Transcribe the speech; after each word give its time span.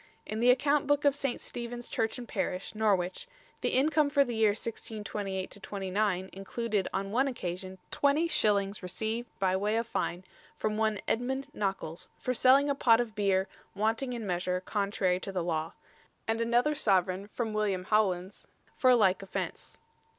In 0.25 0.39
the 0.39 0.49
account 0.49 0.87
book 0.87 1.05
of 1.05 1.13
St. 1.13 1.39
Stephen's 1.39 1.87
Church 1.87 2.17
and 2.17 2.27
Parish, 2.27 2.73
Norwich, 2.73 3.27
the 3.61 3.69
income 3.69 4.09
for 4.09 4.23
the 4.25 4.33
year 4.33 4.49
1628 4.49 5.59
29 5.61 6.29
included 6.33 6.87
on 6.91 7.11
one 7.11 7.27
occasion 7.27 7.77
20s. 7.91 8.81
received 8.81 9.29
by 9.37 9.55
way 9.55 9.75
of 9.77 9.85
fine 9.85 10.23
from 10.57 10.75
one 10.75 10.97
Edmond 11.07 11.49
Nockals 11.53 12.07
for 12.17 12.33
selling 12.33 12.67
a 12.67 12.73
pot 12.73 12.99
of 12.99 13.13
beer 13.13 13.47
"wanting 13.75 14.13
in 14.13 14.25
measure, 14.25 14.59
contrary 14.65 15.19
to 15.19 15.31
the 15.31 15.43
law," 15.43 15.73
and 16.27 16.41
another 16.41 16.73
sovereign 16.73 17.27
from 17.27 17.53
William 17.53 17.85
Howlyns 17.85 18.47
for 18.75 18.89
a 18.89 18.95
like 18.95 19.21
offence. 19.21 19.77